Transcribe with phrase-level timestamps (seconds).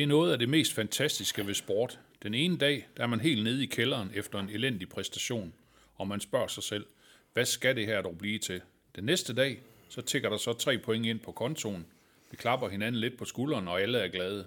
[0.00, 2.00] Det er noget af det mest fantastiske ved sport.
[2.22, 5.52] Den ene dag, der er man helt nede i kælderen efter en elendig præstation,
[5.94, 6.86] og man spørger sig selv,
[7.32, 8.60] hvad skal det her dog blive til?
[8.96, 11.86] Den næste dag, så tigger der så tre point ind på kontoen.
[12.30, 14.46] Vi klapper hinanden lidt på skulderen, og alle er glade.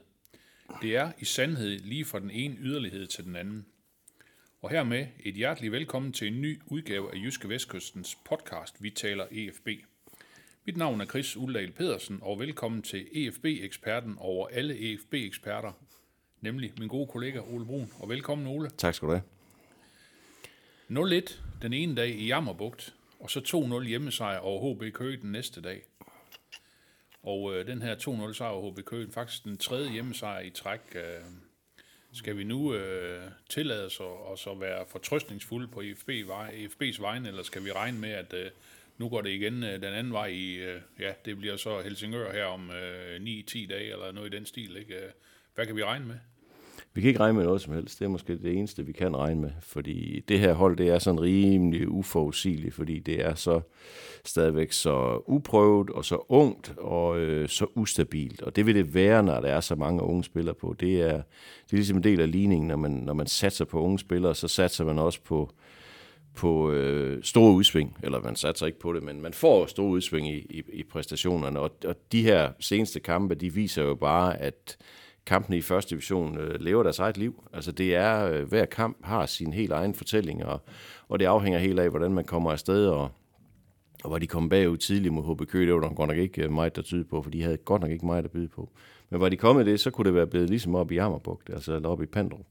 [0.81, 3.66] Det er i sandhed lige fra den ene yderlighed til den anden.
[4.62, 9.26] Og hermed et hjerteligt velkommen til en ny udgave af Jyske Vestkystens podcast, Vi taler
[9.31, 9.67] EFB.
[10.66, 15.72] Mit navn er Chris Uldal Pedersen, og velkommen til EFB-eksperten over alle EFB-eksperter,
[16.41, 17.91] nemlig min gode kollega Ole Brun.
[17.99, 18.70] Og velkommen Ole.
[18.70, 19.23] Tak skal du have.
[21.22, 23.39] 0-1 den ene dag i Jammerbugt, og så
[23.81, 25.81] 2-0 hjemmesejr over HB Køge den næste dag.
[27.23, 30.95] Og øh, den her 2-0 sejr over HB Køge, faktisk den tredje hjemmesejr i træk.
[30.95, 31.23] Øh,
[32.14, 37.27] skal vi nu øh, tillade os at, og så være fortrøstningsfulde på EFB, EFB's vegne,
[37.27, 38.52] eller skal vi regne med, at øh,
[38.97, 42.31] nu går det igen øh, den anden vej i, øh, ja, det bliver så Helsingør
[42.33, 44.95] her om øh, 9-10 dage, eller noget i den stil, ikke?
[44.95, 45.09] Øh,
[45.55, 46.16] hvad kan vi regne med?
[46.95, 47.99] Vi kan ikke regne med noget som helst.
[47.99, 49.52] Det er måske det eneste, vi kan regne med.
[49.61, 53.61] Fordi det her hold, det er sådan rimelig uforudsigeligt, fordi det er så
[54.25, 58.41] stadigvæk så uprøvet og så ungt og øh, så ustabilt.
[58.41, 60.75] Og det vil det være, når der er så mange unge spillere på.
[60.80, 61.14] Det er,
[61.66, 64.36] det er ligesom en del af ligningen, når man, når man satser på unge spillere,
[64.36, 65.53] så satser man også på,
[66.36, 70.30] på øh, store udsving, eller man satser ikke på det, men man får store udsving
[70.30, 74.78] i, i, i præstationerne, og, og de her seneste kampe, de viser jo bare, at
[75.26, 77.44] kampene i første division øh, lever deres eget liv.
[77.54, 80.61] Altså det er, øh, hver kamp har sin helt egen fortælling, og,
[81.09, 83.10] og det afhænger helt af, hvordan man kommer afsted, og,
[84.03, 86.43] og var de kom bagud tidligt mod HB Køge, det var der godt nok ikke
[86.43, 88.69] øh, meget, der tyde på, for de havde godt nok ikke meget at byde på.
[89.09, 91.75] Men var de kommet det, så kunne det være blevet ligesom op i Jammerbugt, altså
[91.75, 92.45] eller op i Pandrup.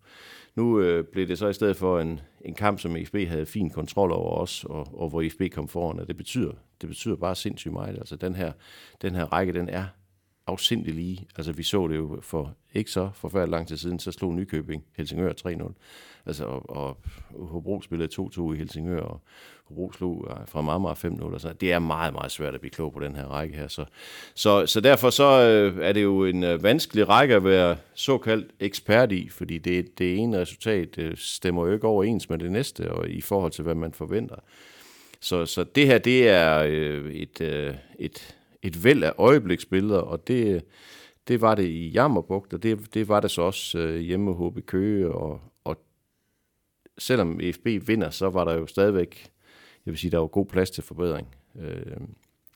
[0.57, 3.71] Nu øh, blev det så i stedet for en, en kamp, som ESB havde fin
[3.71, 7.35] kontrol over os, og, og hvor ESB kom foran, og det betyder, det betyder bare
[7.35, 7.99] sindssygt meget.
[7.99, 8.53] Altså den her,
[9.03, 9.85] den her række, den er
[10.47, 11.27] afsindelig lige.
[11.37, 14.85] Altså vi så det jo for ikke så forfærdeligt lang tid siden, så slog Nykøbing
[14.97, 15.73] Helsingør 3-0.
[16.27, 16.99] Altså, og, og
[17.31, 19.21] Hobro spillede 2-2 i Helsingør, og
[19.65, 21.33] Hobro slog øh, fra fra Marmar 5-0.
[21.33, 23.69] Altså, det er meget, meget svært at blive klog på den her række her.
[23.69, 23.85] Så,
[24.35, 28.51] så, så derfor så øh, er det jo en øh, vanskelig række at være såkaldt
[28.61, 32.93] ekspert i, fordi det, det ene resultat øh, stemmer jo ikke overens med det næste,
[32.93, 34.37] og i forhold til, hvad man forventer.
[35.21, 40.29] Så, så det her, det er øh, et, øh, et, et væld af øjebliksbilleder, og
[40.29, 40.65] det,
[41.29, 44.53] det var det i Jammerbugt, og det, det var det så også øh, hjemme hos
[44.53, 45.85] HB Køge, og, og
[46.99, 49.31] selvom EFB vinder, så var der jo stadigvæk,
[49.87, 51.37] jeg vil sige, der var god plads til forbedring.
[51.61, 51.97] Øh,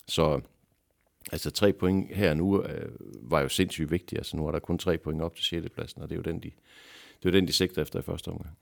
[0.09, 0.41] så
[1.33, 2.89] altså tre point her nu øh,
[3.23, 5.71] var jo sindssygt vigtigt, altså nu er der kun tre point op til 6.
[5.75, 6.51] pladsen, og det er jo den, de,
[7.23, 8.57] det er jo den, de sigter efter i første omgang.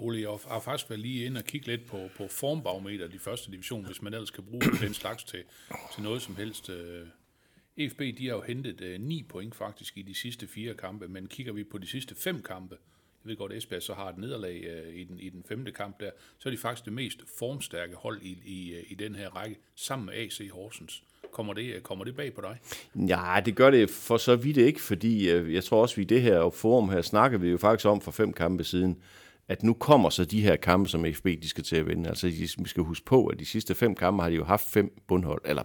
[0.00, 3.50] Ole, jeg har faktisk været lige ind og kigge lidt på, på formbarometer i første
[3.50, 5.42] division, hvis man ellers kan bruge den slags til,
[5.94, 6.70] til noget som helst.
[6.70, 7.06] Øh,
[7.76, 11.26] EFB, de har jo hentet øh, 9 point faktisk i de sidste fire kampe, men
[11.26, 12.76] kigger vi på de sidste fem kampe,
[13.24, 15.72] jeg ved godt, at Esbjerg så har et nederlag øh, i, den, i den femte
[15.72, 19.14] kamp der, så er de faktisk det mest formstærke hold i, i, øh, i den
[19.14, 21.02] her række, sammen med AC Horsens.
[21.32, 22.58] Kommer det, øh, kommer det bag på dig?
[23.08, 26.04] Ja, det gør det for så vidt ikke, fordi øh, jeg tror også, vi i
[26.04, 29.02] det her forum her snakker vi jo faktisk om for fem kampe siden,
[29.50, 32.08] at nu kommer så de her kampe, som FB de skal til at vinde.
[32.08, 32.26] Altså,
[32.58, 35.42] vi skal huske på, at de sidste fem kampe har de jo haft fem bundhold,
[35.44, 35.62] eller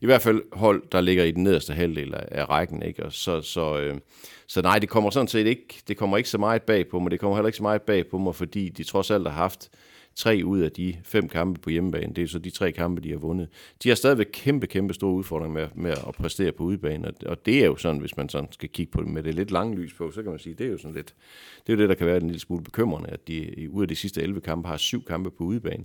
[0.00, 2.82] i hvert fald hold, der ligger i den nederste halvdel af rækken.
[2.82, 3.04] Ikke?
[3.04, 3.98] Og så, så, øh,
[4.46, 7.10] så nej, det kommer sådan set ikke, det kommer ikke så meget bag på mig.
[7.10, 9.70] Det kommer heller ikke så meget bag på mig, fordi de trods alt har haft
[10.16, 12.14] tre ud af de fem kampe på hjemmebane.
[12.14, 13.48] Det er så de tre kampe, de har vundet.
[13.82, 17.46] De har stadigvæk kæmpe, kæmpe store udfordringer med, med at præstere på udebane, og, og
[17.46, 19.76] det er jo sådan, hvis man sådan skal kigge på det med det lidt lange
[19.76, 21.14] lys på, så kan man sige, det er jo sådan lidt,
[21.66, 23.88] det er jo det, der kan være en lille smule bekymrende, at de ud af
[23.88, 25.84] de sidste 11 kampe har syv kampe på udebane.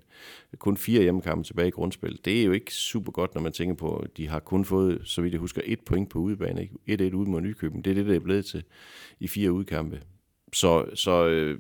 [0.58, 2.20] Kun fire hjemmekampe tilbage i grundspil.
[2.26, 5.02] Det er jo ikke super godt, når man tænker på, at de har kun fået,
[5.04, 6.62] så vidt jeg husker, et point på udebane.
[6.88, 7.10] Ikke?
[7.10, 7.82] 1-1 ude mod Nykøben.
[7.82, 8.64] Det er det, der er blevet til
[9.20, 10.02] i fire udkampe.
[10.54, 11.60] Så, så øh,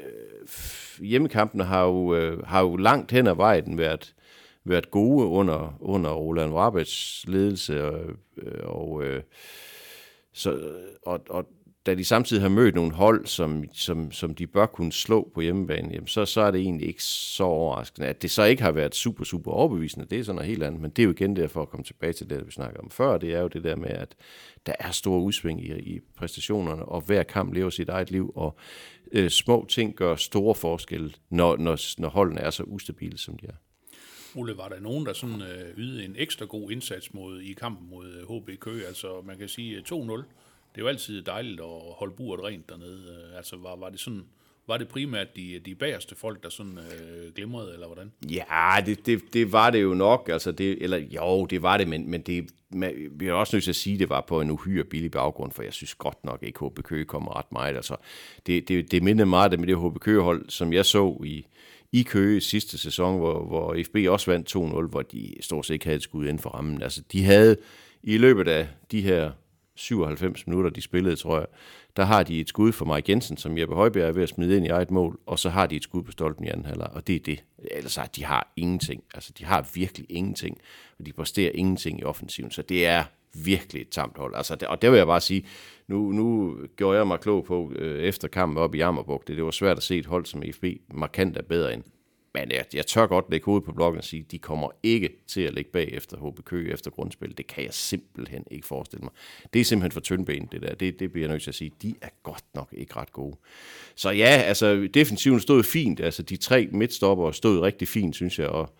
[0.00, 0.48] Øh,
[1.06, 4.14] hjemmekampene har jo, øh, har jo langt hen ad vejen været,
[4.64, 8.04] været gode under, under Roland Rabets ledelse, og,
[8.36, 9.22] øh, og øh,
[10.32, 10.60] Så,
[11.02, 11.46] og, og
[11.86, 15.40] da de samtidig har mødt nogle hold, som, som, som de bør kunne slå på
[15.40, 18.08] hjemmebane, jamen så, så er det egentlig ikke så overraskende.
[18.08, 20.80] At det så ikke har været super, super overbevisende, det er sådan noget helt andet,
[20.80, 23.18] men det er jo igen derfor at komme tilbage til det, vi snakker om før,
[23.18, 24.14] det er jo det der med, at
[24.66, 28.56] der er store udsving i, i præstationerne, og hver kamp lever sit eget liv, og
[29.12, 33.46] øh, små ting gør store forskelle, når, når, når holdene er så ustabile, som de
[33.46, 33.54] er.
[34.34, 37.90] Ole, var der nogen, der sådan øh, ydede en ekstra god indsats mod, i kampen
[37.90, 38.86] mod øh, HB Køge?
[38.86, 39.92] Altså, man kan sige øh, 2-0.
[39.92, 43.28] Det er jo altid dejligt at holde buret rent dernede.
[43.30, 44.24] Øh, altså, var, var det sådan...
[44.66, 48.12] Var det primært de, de bagerste folk, der sådan øh, glimrede, eller hvordan?
[48.30, 50.28] Ja, det, det, det var det jo nok.
[50.32, 53.64] Altså det, eller jo, det var det, men, men det, man, vi er også nødt
[53.64, 56.24] til at sige, at det var på en uhyre billig baggrund, for jeg synes godt
[56.24, 57.76] nok at HB Køge kommer ret meget.
[57.76, 57.96] Altså,
[58.46, 61.46] det, det, det minder meget med det HB Køge-hold, som jeg så i,
[61.92, 65.84] i Køge sidste sæson, hvor, hvor FB også vandt 2-0, hvor de stort set ikke
[65.84, 66.82] havde et skud inden for rammen.
[66.82, 67.56] Altså, de havde
[68.02, 69.30] i løbet af de her
[69.74, 71.46] 97 minutter, de spillede, tror jeg,
[71.96, 74.56] der har de et skud for Mike Jensen, som Jeppe Højbjerg er ved at smide
[74.56, 76.88] ind i eget mål, og så har de et skud på stolpen i anden halvleg,
[76.92, 77.44] og det er det.
[77.70, 79.02] Ellers har de har ingenting.
[79.14, 80.58] Altså, de har virkelig ingenting,
[80.98, 83.04] og de præsterer ingenting i offensiven, så det er
[83.44, 84.34] virkelig et tamt hold.
[84.34, 85.46] Altså, og det vil jeg bare sige,
[85.88, 89.44] nu, nu gjorde jeg mig klog på øh, efter kampen op i Ammerbuk, det, det
[89.44, 90.64] var svært at se et hold som FB
[90.94, 91.82] markant er bedre end.
[92.34, 95.40] Men jeg, jeg tør godt lægge hovedet på blokken og sige, de kommer ikke til
[95.40, 97.38] at ligge bag efter HB Køge efter grundspil.
[97.38, 99.12] Det kan jeg simpelthen ikke forestille mig.
[99.52, 100.74] Det er simpelthen for tyndben, det der.
[100.74, 101.72] Det, det bliver jeg nødt til at sige.
[101.82, 103.36] De er godt nok ikke ret gode.
[103.94, 106.00] Så ja, altså defensiven stod fint.
[106.00, 108.48] Altså de tre midtstopper stod rigtig fint, synes jeg.
[108.48, 108.74] Og,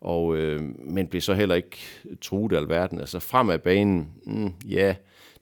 [0.00, 1.78] og, øh, men blev så heller ikke
[2.20, 3.00] truet af alverden.
[3.00, 4.94] Altså frem af banen, mm, ja,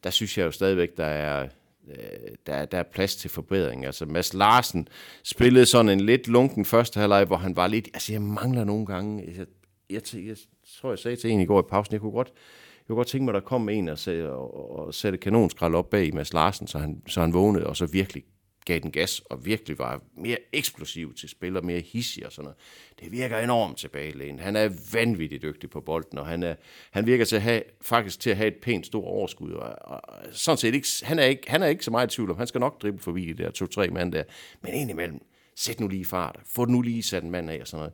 [0.05, 1.49] der synes jeg jo stadigvæk, der er,
[1.91, 3.87] Øh, der, der er plads til forbedring.
[3.87, 4.89] Altså Mads Larsen
[5.23, 8.87] spillede sådan en lidt lunken første halvleg, hvor han var lidt, altså jeg mangler nogle
[8.87, 9.47] gange, jeg,
[9.91, 10.37] jeg, jeg, jeg
[10.81, 12.33] tror jeg sagde til en i går i pausen, jeg kunne godt,
[12.79, 15.75] jeg kunne godt tænke mig, at der kom en og, sætte, og, og sætte kanonskrald
[15.75, 18.25] op bag Mads Larsen, så han, så han vågnede, og så virkelig
[18.65, 22.45] gav den gas, og virkelig var mere eksplosiv til spil, og mere hissig og sådan
[22.45, 22.59] noget.
[23.01, 24.41] Det virker enormt tilbagelænet.
[24.41, 26.55] Han er vanvittigt dygtig på bolden, og han, er,
[26.91, 29.53] han virker til at have, faktisk til at have et pænt stort overskud.
[29.53, 30.01] Og, og
[30.33, 32.47] sådan set ikke, han, er ikke, han er ikke så meget i tvivl om, han
[32.47, 34.23] skal nok drible forbi de der to-tre mand der,
[34.63, 35.21] men indimellem,
[35.57, 37.93] sæt nu lige fart, få nu lige sat en mand af og sådan noget.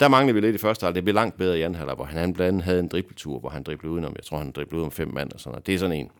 [0.00, 0.94] Der manglede vi lidt i første halvleg.
[0.94, 3.38] Det blev langt bedre i anden halvleg, hvor han, han blandt andet havde en dribletur,
[3.38, 4.12] hvor han driblede udenom.
[4.16, 5.66] Jeg tror, han driblede udenom fem mand og sådan noget.
[5.66, 6.10] Det er sådan en,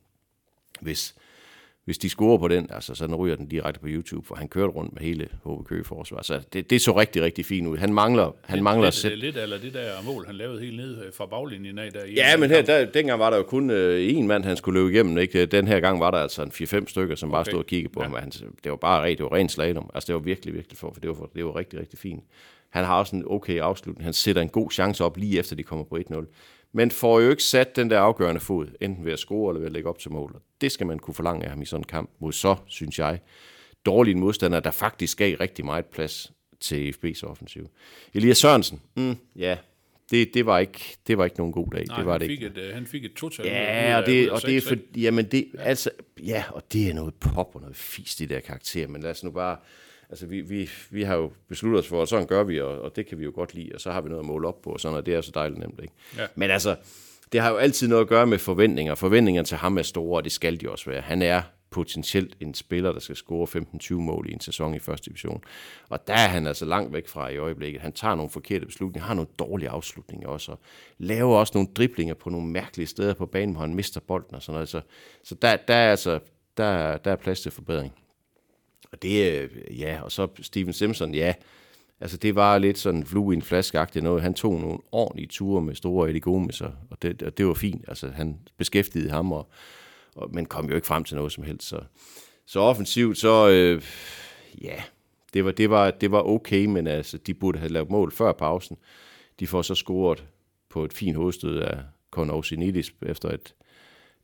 [0.81, 1.15] hvis,
[1.85, 4.73] hvis de scorer på den, altså, så ryger den direkte på YouTube, for han kørte
[4.73, 6.23] rundt med hele HB Køge forsvar.
[6.23, 7.77] Så det, det, så rigtig, rigtig fint ud.
[7.77, 9.19] Han mangler, han lidt, mangler lidt, sæt.
[9.19, 11.93] lidt eller det der mål, han lavede helt ned øh, fra baglinjen af.
[11.93, 14.81] Der Ja, men her, der, dengang var der jo kun øh, én mand, han skulle
[14.81, 15.19] løbe igennem.
[15.19, 15.47] Ikke?
[15.47, 17.51] Den her gang var der altså en 4-5 stykker, som bare Okay.
[17.51, 18.07] stod og kiggede på Ja.
[18.09, 18.15] ham.
[18.21, 18.31] Han,
[18.65, 19.91] det var bare rent, det var rent slalom.
[19.95, 22.25] Altså, det var virkelig, virkelig for, for det var, det var rigtig, rigtig fint.
[22.71, 24.05] Han har også en okay afslutning.
[24.05, 26.27] Han sætter en god chance op lige efter, de kommer på 1-0.
[26.73, 29.67] Men får jo ikke sat den der afgørende fod, enten ved at score eller ved
[29.67, 30.33] at lægge op til mål.
[30.35, 32.99] Og Det skal man kunne forlange af ham i sådan en kamp mod så, synes
[32.99, 33.21] jeg,
[33.87, 37.69] dårlige modstandere, der faktisk gav rigtig meget plads til FB's offensiv.
[38.15, 39.57] Elias Sørensen, mm, ja,
[40.11, 41.85] det, det, var ikke, det var ikke nogen god dag.
[41.87, 42.61] Nej, det var han, det fik ikke.
[42.61, 43.45] et, øh, han fik et total.
[43.45, 45.91] ud Ja, og det, og det er for, jamen det, altså,
[46.23, 49.25] ja, og det er noget pop og noget fisk, de der karakterer, men lad os
[49.25, 49.57] nu bare,
[50.11, 52.97] altså vi, vi, vi har jo besluttet os for, at sådan gør vi, og, og
[52.97, 54.71] det kan vi jo godt lide, og så har vi noget at måle op på,
[54.71, 55.95] og sådan, og det er så dejligt nemt, ikke?
[56.19, 56.27] Ja.
[56.35, 56.77] Men altså,
[57.33, 58.95] det har jo altid noget at gøre med forventninger.
[58.95, 61.01] Forventningerne til ham er store, og det skal de også være.
[61.01, 63.47] Han er potentielt en spiller, der skal score
[63.83, 65.43] 15-20 mål i en sæson i første division.
[65.89, 67.81] Og der er han altså langt væk fra i øjeblikket.
[67.83, 70.59] Han tager nogle forkerte beslutninger, har nogle dårlige afslutninger også, og
[70.99, 74.43] laver også nogle driblinger på nogle mærkelige steder på banen, hvor han mister bolden og
[74.43, 74.69] sådan noget.
[74.69, 74.81] Så,
[75.25, 76.19] så der, der, er altså,
[76.57, 77.93] der, er- der er plads til forbedring.
[78.93, 81.35] Og det, øh, ja, og så Steven Simpson, ja,
[82.01, 84.23] altså det var lidt sådan flue i en flaskeagtigt noget.
[84.23, 87.85] Han tog nogle ordentlige ture med store Eddie Gomes, og det, og det var fint.
[87.89, 89.49] Altså han beskæftigede ham, og,
[90.15, 91.69] og, men kom jo ikke frem til noget som helst.
[91.69, 91.81] Så,
[92.47, 93.83] så offensivt, så øh,
[94.63, 94.83] ja,
[95.35, 98.33] det var, det, var, det var okay, men altså, de burde have lavet mål før
[98.33, 98.77] pausen.
[99.41, 100.25] De får så scoret
[100.69, 101.79] på et fint hovedstød af
[102.11, 103.55] Conor Sinidis efter et,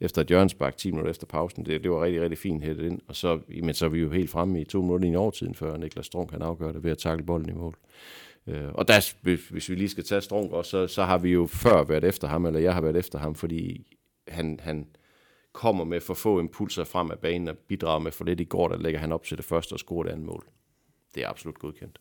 [0.01, 1.67] efter et hjørnsbak 10 minutter efter pausen.
[1.67, 3.01] Det, det var rigtig, rigtig fint hættet ind.
[3.09, 5.55] Og så, men så er vi jo helt fremme i to minutter i en overtiden,
[5.55, 7.77] før Niklas Strunk kan afgøre det ved at takle bolden i mål.
[8.47, 11.47] Øh, og der, hvis- vi lige skal tage Strunk også, så, så har vi jo
[11.47, 13.87] før været efter ham, eller jeg har været efter ham, fordi
[14.29, 14.87] han, han
[15.53, 18.69] kommer med for få impulser frem af banen og bidrager med for lidt i går,
[18.69, 20.45] der lægger han op til det første og scorer det andet mål.
[21.15, 22.01] Det er absolut godkendt.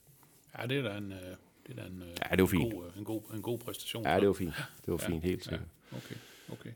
[0.61, 1.17] Ja, det er da en, øh,
[1.67, 2.73] det er da en, øh, Ja, det var fint.
[2.73, 4.03] God, øh, en, god, en god præstation.
[4.03, 4.53] Ja, det var fint.
[4.85, 5.67] Det var fint, helt Ja, sikkert.
[5.91, 6.15] okay,
[6.51, 6.69] okay.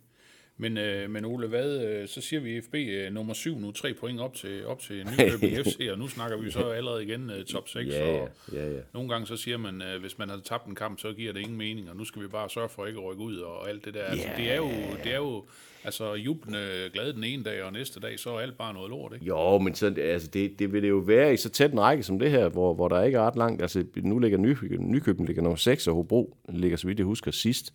[0.61, 3.93] Men, øh, men Ole, hvad, øh, så siger vi FB øh, nummer 7 nu, tre
[3.93, 7.45] point op til, op til Nykøbing FC, og nu snakker vi så allerede igen øh,
[7.45, 7.87] top 6.
[7.89, 8.79] Ja, og ja, ja.
[8.93, 11.39] Nogle gange så siger man, øh, hvis man har tabt en kamp, så giver det
[11.39, 13.85] ingen mening, og nu skal vi bare sørge for ikke at rykke ud og alt
[13.85, 14.03] det der.
[14.03, 14.43] Altså, Ja.
[14.43, 14.69] det, er jo,
[15.03, 15.45] det er jo
[15.83, 19.13] altså jublende glad den ene dag, og næste dag, så er alt bare noget lort,
[19.13, 19.25] ikke?
[19.25, 22.03] Jo, men så, altså det, det vil det jo være i så tæt en række
[22.03, 23.61] som det her, hvor, hvor der ikke er ret langt.
[23.61, 27.31] Altså, nu ligger Nykøbing, Nykøbing ligger nummer 6, og Hobro ligger, så vidt jeg husker,
[27.31, 27.73] sidst.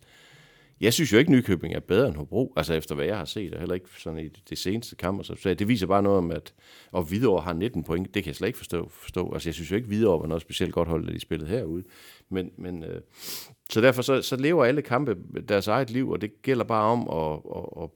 [0.81, 3.53] Jeg synes jo ikke, Nykøbing er bedre end Hobro, altså efter hvad jeg har set,
[3.53, 5.19] og heller ikke sådan i det seneste kamp.
[5.19, 6.53] og Så, så det viser bare noget om, at
[6.91, 8.13] og Hvidovre har 19 point.
[8.13, 8.89] Det kan jeg slet ikke forstå.
[8.89, 9.33] forstå.
[9.33, 11.83] Altså, jeg synes jo ikke, Hvidovre var noget specielt godt hold, da de spillede herude.
[12.29, 13.01] Men, men, øh,
[13.69, 15.15] så derfor så, så lever alle kampe
[15.49, 17.89] deres eget liv, og det gælder bare om at, at, at,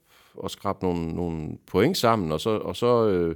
[0.45, 3.35] at skrabe nogle, nogle point sammen, og så, og så øh,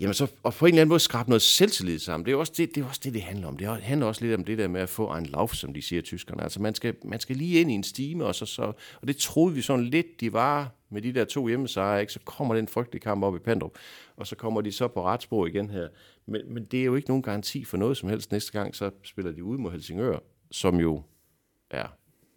[0.00, 2.26] Jamen så, og på en eller anden måde skrabe noget selvtillid sammen.
[2.26, 3.56] Det er også det, det, er også det, det handler om.
[3.56, 6.02] Det handler også lidt om det der med at få en lauf, som de siger
[6.02, 6.42] tyskerne.
[6.42, 8.62] Altså man skal, man skal lige ind i en stime, og, så, så,
[9.00, 12.12] og det troede vi sådan lidt, de var med de der to hjemmesejre, ikke?
[12.12, 13.72] så kommer den frygtelige kamp op i Pandrup,
[14.16, 15.88] og så kommer de så på retsspor igen her.
[16.26, 18.32] Men, men det er jo ikke nogen garanti for noget som helst.
[18.32, 20.18] Næste gang så spiller de ud mod Helsingør,
[20.50, 21.02] som jo
[21.70, 21.86] er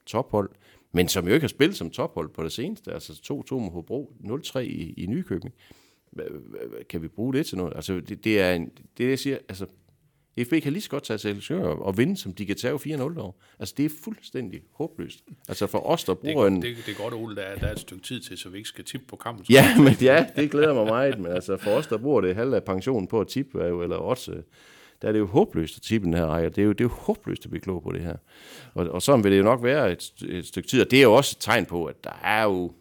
[0.06, 0.50] tophold,
[0.92, 2.94] men som jo ikke har spillet som tophold på det seneste.
[2.94, 3.14] Altså
[3.52, 5.54] 2-2 mod Hobro, 0-3 i, i Nykøbing.
[6.90, 7.74] Kan vi bruge det til noget?
[7.76, 9.66] Altså, det, det er en, det, jeg siger, altså,
[10.46, 13.02] FB kan lige så godt tage til Helsingør og, vinde, som de kan tage 4-0
[13.02, 13.32] over.
[13.60, 15.20] Altså, det er fuldstændig håbløst.
[15.48, 16.62] Altså, for os, der Det, bruger en...
[16.62, 18.58] det, det er godt, Ole, der er, der er et stykke tid til, så vi
[18.58, 19.46] ikke skal tippe på kampen.
[19.50, 22.56] Ja, men ja, det glæder mig meget, men altså, for os, der bruger det halve
[22.56, 24.44] af pensionen på at tippe, er eller også, øh,
[25.02, 26.50] der er det jo håbløst at tippe den her række.
[26.50, 28.16] Det er jo, det er jo håbløst at blive klog på det her.
[28.74, 31.04] Og, og sådan vil det jo nok være et, et stykke tid, og det er
[31.04, 32.74] jo også et tegn på, at der er jo,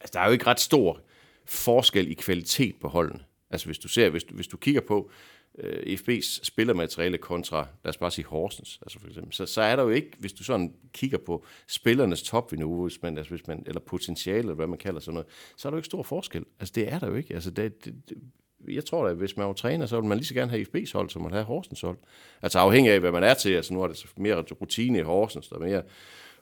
[0.00, 1.00] altså, der er jo ikke ret stor
[1.44, 3.24] forskel i kvalitet på holdene.
[3.50, 5.10] Altså hvis du ser, hvis du, hvis du kigger på
[5.58, 9.76] øh, FB's spillermateriale kontra, lad os bare sige Horsens, altså for eksempel, så, så er
[9.76, 13.62] der jo ikke, hvis du sådan kigger på spillernes topniveau, hvis man, altså hvis man,
[13.66, 16.44] eller potentiale, eller hvad man kalder sådan noget, så er der jo ikke stor forskel.
[16.60, 17.34] Altså det er der jo ikke.
[17.34, 18.16] Altså det, det, det,
[18.68, 20.66] jeg tror da, at hvis man var træner, så ville man lige så gerne have
[20.74, 21.98] FB's hold, som man have Horsens hold.
[22.42, 23.52] Altså afhængig af, hvad man er til.
[23.52, 25.82] Altså nu er det mere rutine i Horsens, der er mere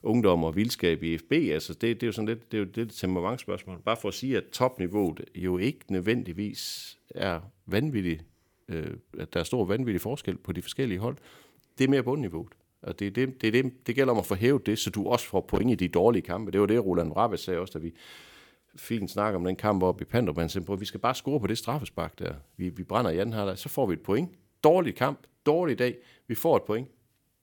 [0.02, 1.32] ungdom og vildskab i FB.
[1.32, 3.78] Altså det, det er jo sådan lidt, det er jo det er et temperamentsspørgsmål.
[3.85, 8.25] Bare for at sige, at topniveauet jo ikke nødvendigvis er vanvittigt,
[8.68, 8.87] øh,
[9.18, 11.16] at der er stor vanvittig forskel på de forskellige hold.
[11.78, 12.52] Det er mere bundniveauet.
[12.82, 15.26] Og det, det, det, det, det gælder om at få hævet det, så du også
[15.26, 16.50] får point i de dårlige kampe.
[16.50, 17.92] Det var det, Roland Rabbet sagde også, da vi
[18.76, 20.38] fik en snak om den kamp oppe i Pandrup.
[20.38, 22.35] Han sagde, "Prøv, vi skal bare score på det straffespark der.
[22.56, 24.30] Vi, vi brænder i anden halvleg, så får vi et point.
[24.64, 25.97] Dårlig kamp, dårlig dag.
[26.28, 26.88] Vi får et point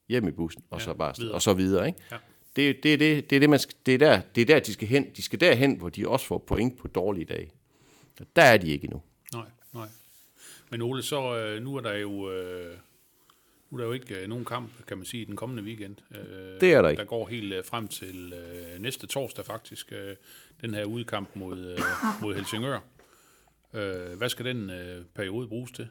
[0.09, 1.33] hjem i bussen, og, Ja, så, bare, videre.
[1.35, 1.87] og så videre.
[1.87, 1.99] Ikke?
[2.11, 2.17] Ja.
[2.55, 4.59] Det, det, er det, det, er det, man skal, det, er der, det er der,
[4.59, 5.09] de skal hen.
[5.17, 7.51] De skal derhen, hvor de også får point på dårlige dage.
[8.19, 9.01] Og der er de ikke endnu.
[9.33, 9.87] Nej, nej.
[10.69, 12.31] Men Ole, så øh, nu er der jo...
[12.31, 12.77] Øh,
[13.69, 15.95] nu er der jo ikke øh, nogen kamp, kan man sige, i den kommende weekend.
[16.15, 16.99] Øh, Det er der ikke.
[16.99, 20.15] Der går helt øh, frem til øh, næste torsdag faktisk, øh,
[20.61, 21.79] den her udkamp mod, øh,
[22.21, 22.79] mod Helsingør.
[23.73, 25.87] Øh, hvad skal den øh, periode bruges til?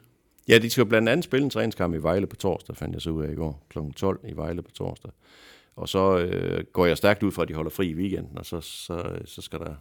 [0.47, 3.09] Ja, de skal blandt andet spille en træningskamp i Vejle på torsdag, fandt jeg så
[3.09, 3.65] ud af i går.
[3.69, 3.77] Kl.
[3.95, 5.11] 12 i Vejle på torsdag.
[5.79, 8.45] Og så øh, går jeg stærkt ud fra, at de holder fri i weekenden, og
[8.45, 9.75] så, så, så skal der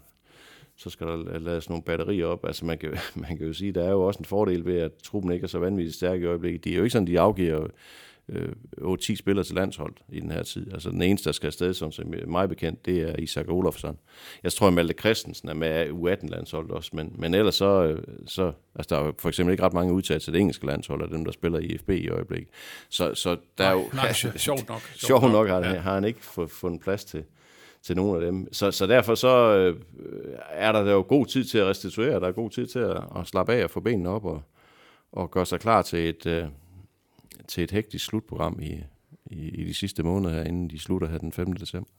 [0.77, 2.45] så skal der lades nogle batterier op.
[2.47, 2.91] Altså man kan,
[3.29, 5.49] man kan jo sige, der er jo også en fordel ved, at truppen ikke er
[5.49, 6.65] så vanvittigt stærk i øjeblikket.
[6.65, 7.67] De er jo ikke sådan, de afgiver
[8.29, 10.73] øh, 8-10 spillere til landshold i den her tid.
[10.73, 13.99] Altså den eneste, der skal afsted, som som mig bekendt, det er Isak Olofsson.
[14.43, 18.03] Jeg tror, at Malte Christensen er med af U18-landsholdet også, men, men ellers så, øh,
[18.27, 21.09] så, altså der er for eksempel ikke ret mange udtaget til det engelske landshold, af
[21.09, 22.49] dem, der spiller i FB i øjeblikket.
[22.89, 23.85] Så, så der er jo...
[23.95, 24.81] Nej, sj- sjovt nok.
[24.97, 25.75] Sjovt nok har, ja.
[25.75, 27.25] har han ikke fået, fundet plads til,
[27.83, 28.53] til nogle af dem.
[28.53, 29.77] Så, så derfor så øh,
[30.51, 33.27] er der jo god tid til at restituere, der er god tid til at, at
[33.27, 34.43] slappe af og få benene op og,
[35.13, 36.45] og gøre sig klar til et, øh,
[37.49, 38.81] til et hektisk slutprogram i,
[39.27, 41.53] i, i de sidste måneder her, inden de slutter her den 5.
[41.53, 41.91] december.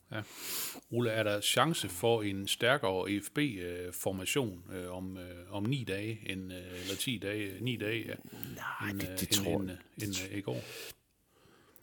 [0.92, 5.24] Ole, er der chance for en stærkere EFB-formation øh, om, øh,
[5.56, 8.14] om ni dage, end, øh, eller 10 dage, ni dage, ja,
[8.56, 9.78] Nej, end, det, øh, det end, tror end, jeg.
[10.02, 10.62] øh, end, øh, i går?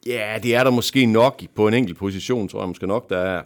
[0.07, 3.19] Ja, det er der måske nok på en enkelt position, tror jeg måske nok, der
[3.19, 3.43] er,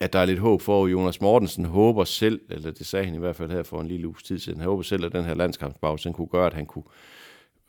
[0.00, 3.14] at der er lidt håb for, at Jonas Mortensen håber selv, eller det sagde han
[3.14, 5.24] i hvert fald her for en lille uges tid siden, han håber selv, at den
[5.24, 6.84] her landskampspause, den kunne gøre, at han kunne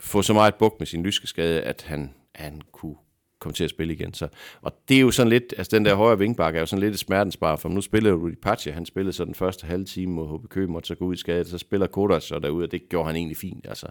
[0.02, 2.96] få så meget buk med sin lyskeskade, at han, han kunne
[3.40, 4.14] komme til at spille igen.
[4.14, 4.28] Så,
[4.62, 6.94] og det er jo sådan lidt, altså den der højre vingbakke er jo sådan lidt
[6.94, 10.40] et smertensbar, for nu spiller Rudi Pace, han spillede så den første halve time mod
[10.40, 12.90] HB Køge, måtte så gå ud i skade, så spiller Kodas så derude, og det
[12.90, 13.68] gjorde han egentlig fint.
[13.68, 13.88] Altså,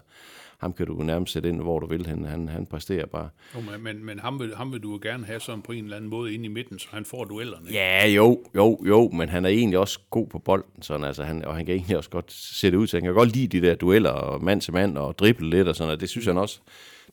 [0.61, 2.05] ham kan du nærmest sætte ind, hvor du vil.
[2.07, 3.29] Han, han, han præsterer bare.
[3.55, 5.83] Jo, men, men, men ham, vil, ham vil du jo gerne have sådan på en
[5.83, 7.67] eller anden måde inde i midten, så han får duellerne.
[7.67, 7.79] ikke?
[7.79, 11.45] Ja, jo, jo, jo, men han er egentlig også god på bolden, sådan, altså, han,
[11.45, 13.75] og han kan egentlig også godt sætte ud til, han kan godt lide de der
[13.75, 16.59] dueller, og mand til mand, og drible lidt og sådan noget, det synes han også,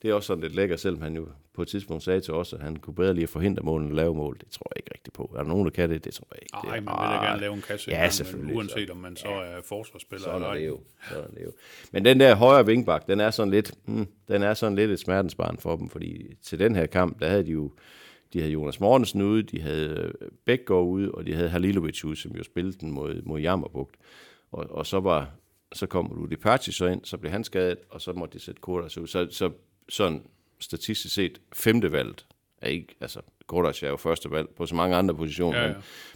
[0.03, 2.53] det er også sådan lidt lækkert, selvom han jo på et tidspunkt sagde til os,
[2.53, 4.37] at han kunne bedre lige forhindre målen end lave mål.
[4.41, 5.35] Det tror jeg ikke rigtigt på.
[5.39, 6.05] Er der nogen, der kan det?
[6.05, 6.55] Det tror jeg ikke.
[6.69, 8.57] Nej, man vil da gerne lave en kasse, Ja, men- selvfølgelig.
[8.57, 10.59] uanset om man så er forsvarsspiller Sådan eller er ej.
[10.59, 10.81] det jo.
[11.09, 11.53] Sådan det jo.
[11.93, 14.99] Men den der højre vingbak, den er sådan lidt, hmm, den er sådan lidt et
[15.01, 17.73] smertensbarn for dem, fordi til den her kamp, der havde de jo,
[18.33, 22.17] de havde Jonas Mortensen ude, de havde øh, Bækgaard ude, og de havde Halilovic ude,
[22.17, 23.97] som jo spillede den mod, mod Jammerbugt.
[24.53, 25.31] Og, og så var
[25.73, 28.61] så kom Rudi Perci så ind, så blev han skadet, og så måtte de sætte
[28.61, 29.07] Kordas ud.
[29.07, 29.51] Så, så
[29.89, 30.23] sådan
[30.61, 32.27] statistisk set femte valget
[32.63, 35.75] er ikke, altså Kordas er jo første valg på så mange andre positioner, Ja, ja,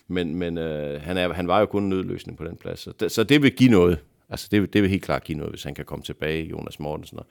[0.09, 2.81] men, men øh, han, er, han var jo kun en nødløsning på den plads.
[2.81, 3.99] Så det, så det vil give noget.
[4.29, 6.81] Altså det, vil- det vil helt klart give noget, hvis han kan komme tilbage, Jonas
[6.81, 7.26] Mortensen, og,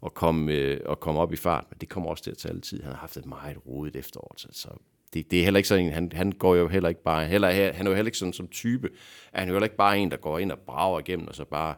[0.00, 1.64] og, komme, øh, og komme op i fart.
[1.70, 2.82] Men det kommer også til at tage lidt tid.
[2.82, 4.68] Han har haft et meget rodet efterår, så, så
[5.14, 7.50] det, det er heller ikke sådan en, han, han går jo heller ikke bare, heller,
[7.50, 8.90] han er jo heller ikke sådan som type,
[9.32, 11.44] han er jo heller ikke bare en, der går ind og brager igennem, og så
[11.44, 11.74] bare,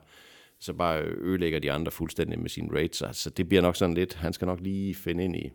[0.65, 2.97] så bare ødelægger de andre fuldstændig med sine rates.
[2.97, 5.51] Så altså, det bliver nok sådan lidt, han skal nok lige finde ind i,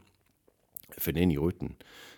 [0.97, 1.75] finde ind i rytmen.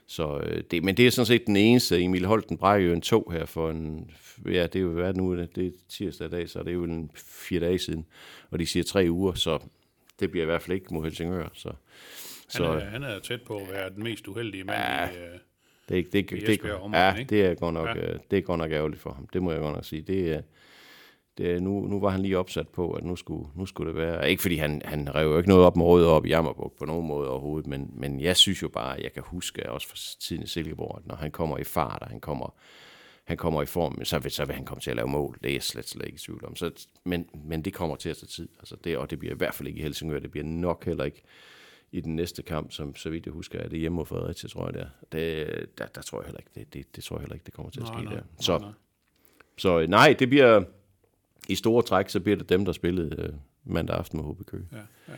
[0.07, 2.01] Så øh, det, men det er sådan set den eneste.
[2.01, 4.11] Emil Holten brækker jo en tog her for en,
[4.45, 6.83] ja, det er jo hvad nu, det er tirsdag i dag, så det er jo
[6.83, 8.05] en fire dage siden,
[8.49, 9.59] og de siger tre uger, så
[10.19, 11.49] det bliver i hvert fald ikke mod Helsingør.
[11.53, 11.77] Så, Han,
[12.49, 15.09] så er, han er tæt på at være den mest uheldige mand Ja.
[15.09, 15.13] i...
[15.13, 15.39] Øh,
[15.89, 16.61] det, det, det, det,
[16.93, 17.29] ja, ikke?
[17.29, 18.11] det er godt nok, Ja.
[18.11, 18.17] ja.
[18.31, 19.27] det er godt nok ærgerligt for ham.
[19.33, 20.01] Det må jeg godt nok sige.
[20.01, 20.41] Det er,
[21.37, 24.29] det nu, nu var han lige opsat på, at nu skulle, nu skulle det være.
[24.29, 26.85] Ikke fordi han, han rev jo ikke noget op med rådet op i Jammerbuk på
[26.85, 29.97] nogen måde overhovedet, men, men jeg synes jo bare, at jeg kan huske også fra
[30.19, 32.55] tiden i Silkeborg, at når han kommer i fart, og han kommer,
[33.23, 35.37] han kommer i form, så vil, så vil han komme til at lave mål.
[35.43, 36.55] Det er jeg slet, slet ikke i tvivl om.
[36.55, 38.49] Så, men, men det kommer til at tage tid.
[38.59, 40.19] Altså det, og det bliver i hvert fald ikke i Helsingør.
[40.19, 41.21] Det bliver nok heller ikke
[41.91, 44.65] i den næste kamp, som så vidt jeg husker, er det hjemme mod Fredericia, tror
[44.65, 44.87] jeg det er.
[45.11, 47.53] Det, der, der tror jeg heller ikke, det, det, det tror jeg heller ikke, det
[47.53, 48.21] kommer til at Nej, ske nej, der.
[48.21, 48.71] nej, Så, nej.
[49.57, 50.63] så øh, nej, det bliver
[51.51, 53.29] i store træk, så bliver det dem, der spillede øh,
[53.73, 54.63] mandag aften med HB Køge.
[54.71, 55.13] Ja, ja.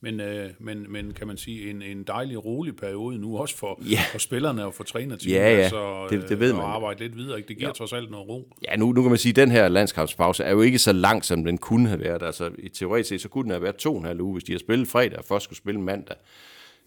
[0.00, 3.80] Men, øh, men, men kan man sige, en, en dejlig, rolig periode nu, også for,
[3.90, 3.98] Ja.
[4.12, 5.36] for spillerne og for trænerteamet.
[5.36, 5.60] Ja, ja.
[5.62, 6.72] Altså, Det- det ved øh, man At jo.
[6.74, 7.48] arbejde lidt videre, ikke?
[7.48, 8.52] det giver trods alt noget ro.
[8.68, 11.24] Ja, nu, nu kan man sige, at den her landskampspause er jo ikke så lang,
[11.24, 12.22] som den kunne have været.
[12.22, 14.32] Altså, i teoretisk set, så kunne den have været to og en halv uge.
[14.32, 16.16] Hvis de har spillet fredag, og først skulle spille mandag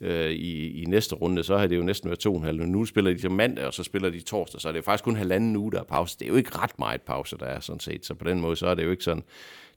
[0.01, 2.59] øh, i, i næste runde, så har det jo næsten været to og en halv
[2.59, 2.67] uge.
[2.67, 5.03] Nu spiller de til mandag, og så spiller de torsdag, så er det jo faktisk
[5.03, 6.19] kun halvanden uge, der er pause.
[6.19, 8.05] Det er jo ikke ret meget pause, der er sådan set.
[8.05, 9.23] Så på den måde, så er det jo ikke sådan,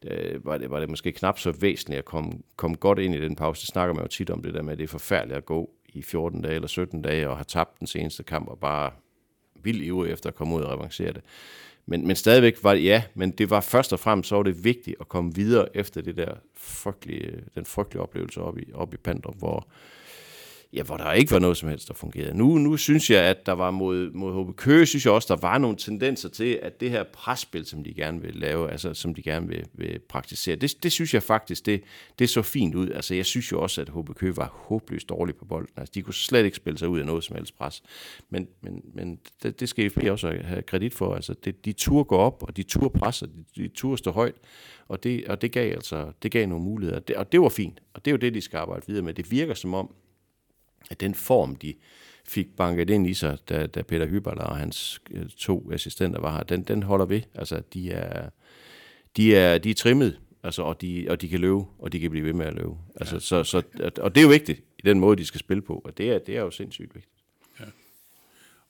[0.06, 3.20] øh, var, det, var det måske knap så væsentligt at komme, komme godt ind i
[3.20, 3.60] den pause.
[3.60, 5.70] Det snakker man jo tit om det der med, at det er forfærdeligt at gå
[5.88, 8.90] i 14 dage eller 17 dage og have tabt den seneste kamp og bare
[9.62, 11.22] vildt ivrig efter at komme ud og revancere det.
[11.86, 14.64] Men, men stadigvæk var det, ja, men det var først og fremmest, så var det
[14.64, 18.98] vigtigt at komme videre efter det der frygtelige, den frygtelige oplevelse oppe i, oppe i
[19.04, 19.68] Pandrup, hvor,
[20.72, 22.36] ja, hvor der ikke var noget som helst, der fungerede.
[22.36, 25.40] Nu, nu synes jeg, at der var mod, mod HB Køge, synes jeg også, der
[25.40, 29.14] var nogle tendenser til, at det her presspil, som de gerne vil lave, altså som
[29.14, 31.82] de gerne vil, vil praktisere, det, det synes jeg faktisk, det,
[32.18, 32.90] det så fint ud.
[32.90, 35.74] Altså jeg synes jo også, at HB Køge var håbløst dårlige på bolden.
[35.76, 37.82] Altså de kunne slet ikke spille sig ud af noget som helst pres.
[38.30, 41.14] Men, men, men det, det skal FB også have kredit for.
[41.14, 44.34] Altså det, de tur går op, og de tur presser, de, de tur står højt,
[44.88, 47.00] og det, og det gav altså det gav nogle muligheder.
[47.00, 49.14] Det, og det var fint, og det er jo det, de skal arbejde videre med.
[49.14, 49.94] Det virker som om,
[50.90, 51.74] at den form, de
[52.24, 56.36] fik banket ind i sig, da, da Peter Hyberler og hans øh, to assistenter var
[56.36, 57.22] her, den, den holder ved.
[57.34, 58.30] Altså, de er,
[59.16, 62.10] de er, de er trimmet, altså, og, de, og de kan løbe, og de kan
[62.10, 62.74] blive ved med at løbe.
[62.96, 63.20] Altså, ja.
[63.20, 63.62] så, så,
[64.00, 66.18] og det er jo vigtigt i den måde, de skal spille på, og det er,
[66.18, 67.14] det er jo sindssygt vigtigt.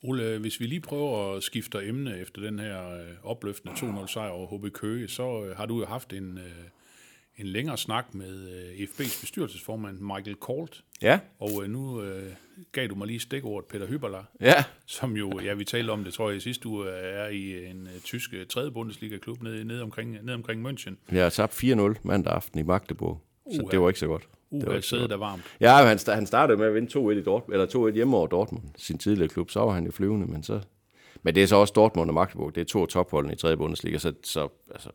[0.03, 4.29] Ole, hvis vi lige prøver at skifte emne efter den her øh, opløftende 2-0 sejr
[4.29, 6.43] over HB Køge, så øh, har du jo haft en, øh,
[7.41, 12.31] en længere snak med øh, FB's bestyrelsesformand Michael Colt, Ja, og øh, nu øh,
[12.71, 16.13] gav du mig lige stikordet Peter Hyberler, ja, som jo, ja, vi talte om det,
[16.13, 19.81] tror jeg, i sidste uge, er i en øh, tysk øh, tredje Bundesliga-klub nede, nede,
[19.83, 20.93] omkring, nede omkring München.
[21.17, 23.21] har tabt 4-0 mandag aften i Magdeburg,
[23.53, 23.71] så Uha.
[23.71, 24.27] det var ikke så godt.
[24.51, 25.11] det var Uh, ikke så sædet godt.
[25.11, 25.41] er varmt.
[25.59, 28.63] Ja, han, han startede med at vinde 2-1 i Dortmund, eller 2-1 hjemme over Dortmund,
[28.77, 30.61] sin tidligere klub, så var han jo flyvende, men så...
[31.23, 33.57] Men det er så også Dortmund og Magdeburg, det er to af topholdene i 3.
[33.57, 34.89] Bundesliga, så, så altså,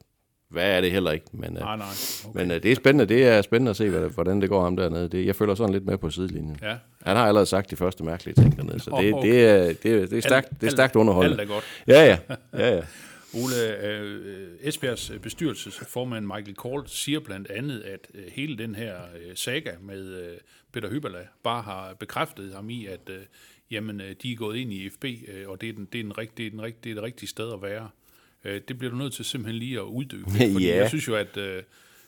[0.49, 1.89] hvad er det heller ikke, men, Nej, øh, nej.
[2.29, 2.41] Okay.
[2.41, 4.77] men øh, det er spændende, det er spændende at se, hvad, hvordan det går ham
[4.77, 5.09] dernede.
[5.09, 6.59] Det, jeg føler sådan lidt med på sidelinjen.
[6.63, 6.77] Ja.
[7.03, 9.29] Han har allerede sagt de første mærkelige ting dernede, så det, okay.
[9.29, 11.41] det, er, det, er, det er stærkt, det er stærkt underholdende.
[11.41, 11.65] Alt er godt.
[11.87, 12.19] Ja, ja,
[12.53, 12.83] ja, ja.
[13.43, 19.37] Ole, øh, Esbjergs bestyrelsesformand Michael Kohl siger blandt andet, at øh, hele den her øh,
[19.37, 20.37] saga med øh,
[20.73, 23.19] Peter Hyberla bare har bekræftet ham i, at øh,
[23.71, 26.03] jamen, øh, de er gået ind i FB, øh, og det er, den, det, er
[26.03, 27.89] den det, er den det er det rigtige sted at være.
[28.47, 30.31] Øh, det bliver du nødt til simpelthen lige at uddybe.
[30.31, 30.77] Fordi Ja.
[30.77, 31.63] jeg synes jo, at øh,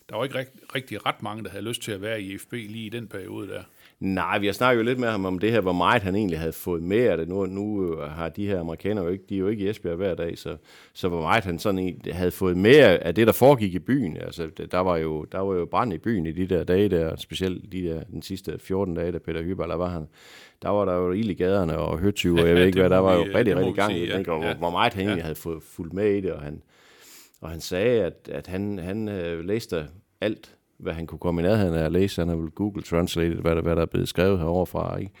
[0.09, 2.53] der var ikke rigt, rigtig ret mange, der havde lyst til at være i FB
[2.53, 3.63] lige i den periode der.
[3.99, 6.39] Nej, vi har snakket jo lidt med ham om det her, hvor meget han egentlig
[6.39, 7.27] havde fået med af det.
[7.29, 9.95] Nu, nu øh, har de her amerikanere jo ikke, de er jo ikke i Esbjerg
[9.95, 10.57] hver dag, så,
[10.93, 14.17] så hvor meget han sådan egentlig havde fået med af det, der foregik i byen.
[14.17, 17.15] Altså, der var jo, der var jo brand i byen i de der dage der,
[17.15, 20.07] specielt de der, den sidste 14 dage, da Peter Hyber, der var han.
[20.61, 22.97] Der var der jo ild i gaderne og høtyve, og jeg ved ikke hvad, der
[22.97, 24.47] var jo vi- rigtig, rigtig gang i det, ja.
[24.47, 24.53] Ja.
[24.55, 26.61] hvor meget han egentlig havde fået fuldt med i det, og han,
[27.41, 29.85] og han sagde, at, at han, han øh, læste
[30.21, 32.21] alt, hvad han kunne komme i nærheden af at læse.
[32.21, 34.97] Han har vel Google Translate, hvad der, hvad der er blevet skrevet herovre fra.
[34.97, 35.11] Ikke?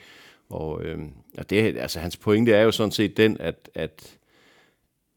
[0.49, 0.99] Og, øh,
[1.37, 4.17] og det, altså, hans pointe er jo sådan set den, at, at,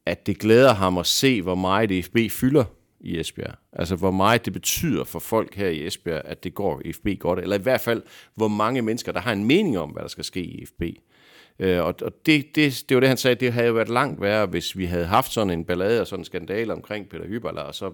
[0.05, 2.63] at det glæder ham at se, hvor meget FB fylder
[2.99, 3.55] i Esbjerg.
[3.73, 7.39] Altså, hvor meget det betyder for folk her i Esbjerg, at det går FB godt.
[7.39, 8.01] Eller i hvert fald,
[8.35, 10.83] hvor mange mennesker, der har en mening om, hvad der skal ske i FB.
[11.59, 14.21] Øh, og og det, det, det var det, han sagde, det havde jo været langt
[14.21, 17.61] værre, hvis vi havde haft sådan en ballade og sådan en skandale omkring Peter Hyberler,
[17.61, 17.91] og så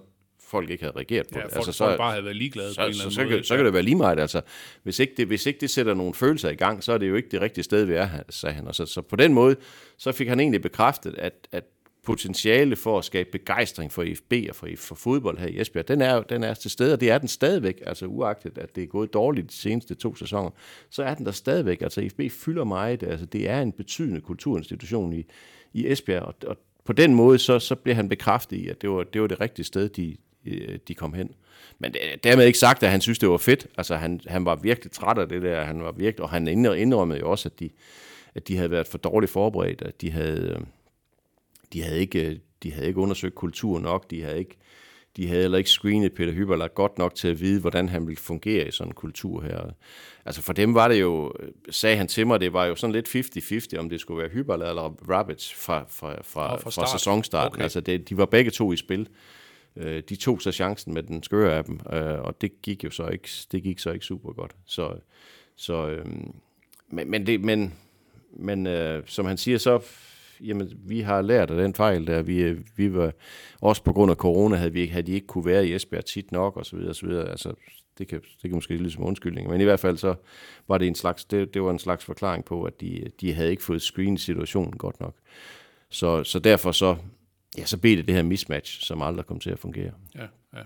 [0.50, 1.52] folk ikke havde reageret på Ja, det.
[1.54, 3.22] folk, altså, så, folk bare havde været ligeglade på en så, eller så, anden så,
[3.22, 3.34] måde.
[3.36, 4.20] kan, så kan det være lige meget.
[4.20, 4.42] Altså,
[4.84, 7.16] hvis, ikke det, hvis ikke det sætter nogle følelser i gang, så er det jo
[7.16, 8.68] ikke det rigtige sted, vi er, sagde han.
[8.68, 9.56] Og så, så på den måde,
[9.98, 11.64] så fik han egentlig bekræftet, at, at
[12.04, 16.02] potentiale for at skabe begejstring for IFB og for, for fodbold her i Esbjerg, den
[16.02, 18.84] er, jo- den er til stede, og det er den stadigvæk, altså uagtet, at det
[18.84, 20.50] er gået dårligt de seneste to sæsoner,
[20.90, 25.14] så er den der stadigvæk, altså IFB fylder meget, altså det er en betydende kulturinstitution
[25.14, 25.26] i,
[25.74, 28.90] i Esbjerg, og, og på den måde, så, så bliver han bekræftet i, at det
[28.90, 31.32] var det, var det rigtige sted, de, øh, de kom hen.
[31.80, 33.68] Men det- dermed ikke sagt, at han synes, det var fedt.
[33.78, 35.64] Altså, han, han var virkelig træt af det der.
[35.64, 37.70] Han var virkelig, og han indrø- indrømmede jo også, at de,
[38.36, 40.66] at de havde været for dårligt forberedt, at de havde, øh,
[41.74, 44.58] de havde ikke, de havde ikke undersøgt kultur nok, de havde ikke,
[45.18, 48.18] de havde heller ikke screenet Peter Hyberler godt nok til at vide, hvordan han ville
[48.18, 49.60] fungere i sådan en kultur her.
[50.26, 51.34] Altså for dem var det jo,
[51.70, 53.08] sagde han til mig, det var jo sådan lidt
[53.76, 56.90] 50-50, om det skulle være Hyberler eller Rabbits fra, fra, fra, fra fra, start.
[56.90, 57.54] sæsonstarten.
[57.56, 57.64] Okay.
[57.64, 59.08] Altså det, de var begge to i spil.
[59.80, 62.90] Øh, de tog så chancen med den skøre af dem, øh, og det gik jo
[62.90, 64.56] så ikke, det gik så ikke super godt.
[64.66, 64.94] Så,
[65.56, 66.06] så øh,
[66.92, 67.74] men, men, det, men,
[68.34, 69.80] men øh, som han siger, så
[70.42, 72.22] jamen, vi har lært af den fejl der.
[72.22, 73.12] Vi, øh, vi var,
[73.62, 76.06] også på grund af corona havde, vi, ikke- havde de ikke kunne være i Esbjerg
[76.06, 77.30] tit nok, og så videre, og så videre.
[77.30, 77.54] Altså,
[77.98, 80.16] det kan, det kan måske lyde som undskyldning, men i hvert fald så
[80.68, 83.50] var det en slags, det, det var en slags forklaring på, at de, de havde
[83.52, 85.16] ikke fået screen situationen godt nok.
[85.90, 86.96] Så, så derfor så,
[87.60, 89.92] ja, så blev det det her mismatch, som aldrig kom til at fungere.
[90.16, 90.64] Ja, ja.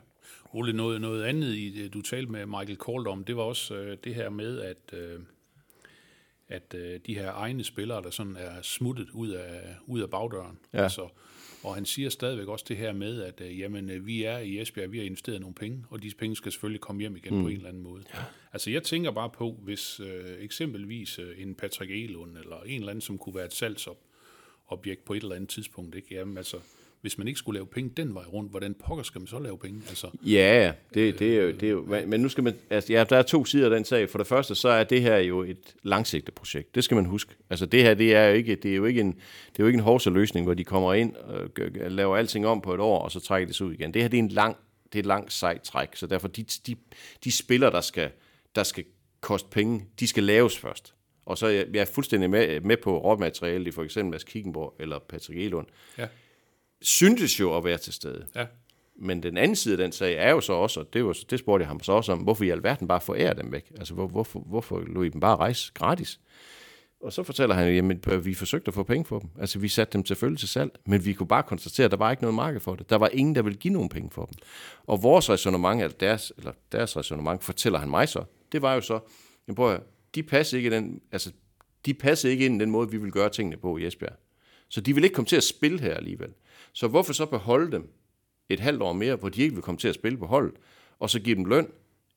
[0.54, 3.98] Ole, noget, noget andet, i du talte med Michael Kold om, det var også øh,
[4.04, 5.20] det her med, at, øh,
[6.48, 10.58] at øh, de her egne spillere, der sådan er smuttet ud af, ud af bagdøren.
[10.74, 10.84] Ja.
[10.84, 11.10] Altså,
[11.64, 14.62] og han siger stadigvæk også det her med, at øh, jamen, øh, vi er i
[14.62, 17.42] Esbjerg, vi har investeret nogle penge, og de penge skal selvfølgelig komme hjem igen mm.
[17.42, 18.04] på en eller anden måde.
[18.14, 18.20] Ja.
[18.54, 22.90] Altså jeg tænker bare på, hvis øh, eksempelvis øh, en Patrick Elund, eller en eller
[22.90, 26.16] anden, som kunne være et salgsobjekt på et eller andet tidspunkt, ikke?
[26.16, 26.58] Jamen altså,
[27.04, 29.58] hvis man ikke skulle lave penge den vej rundt, hvordan pokker skal man så lave
[29.58, 29.82] penge?
[29.90, 33.04] Altså, Ja, det, det, er jo, det er jo, men nu skal man, altså, ja,
[33.04, 34.10] der er to sider af den sag.
[34.10, 36.76] For det første, så er det her jo et langsigtet projekt.
[36.76, 37.36] Det skal man huske.
[37.50, 39.68] Altså det her, det er jo ikke, det er jo ikke en, det er jo
[39.68, 43.12] ikke en hovsaløsning, hvor de kommer ind og laver alting om på et år, og
[43.12, 43.94] så trækker det sig ud igen.
[43.94, 44.58] Det her, det er en lang,
[44.94, 45.96] det er et langt sejt træk.
[45.96, 46.76] Så derfor, de, de,
[47.24, 48.10] de spillere, der skal,
[48.56, 48.84] der skal
[49.22, 50.94] koste penge, de skal laves først.
[51.26, 54.24] Og så er jeg, jeg er fuldstændig med, med på råmateriale, i for eksempel Mads
[54.24, 56.08] Kickenborg eller Patrick Elund, ja,
[56.84, 58.26] syntes jo at være til stede.
[58.36, 58.46] ja.
[58.96, 61.40] Men den anden side af den sag er jo så også, og det, var, det
[61.40, 63.72] spurgte jeg ham så også om, hvorfor i alverden bare forærer dem væk?
[63.78, 66.20] Altså, hvor, hvorfor, hvorfor lå I dem bare rejse gratis?
[67.02, 69.30] Og så fortæller han, jamen, vi forsøgte at få penge for dem.
[69.40, 72.12] Altså, vi satte dem selvfølgelig til salg, men vi kunne bare konstatere, at der var
[72.12, 72.90] ikke noget marked for det.
[72.90, 74.36] Der var ingen, der ville give nogen penge for dem.
[74.88, 78.82] Og vores resonemang, eller deres, eller deres resonemang, fortæller han mig så, det var jo
[78.82, 79.00] så,
[79.48, 79.84] jamen, prøv at, høre,
[80.16, 81.32] de passede ikke den, altså,
[81.86, 84.16] de passede ikke ind i den måde, vi vil gøre tingene på i Esbjerg.
[84.70, 86.30] Så de vil ikke komme til at spille her alligevel.
[86.74, 87.90] Så hvorfor så beholde dem
[88.50, 90.54] et halvt år mere, hvor de ikke vil komme til at spille på holdet,
[91.00, 91.68] og så give dem løn,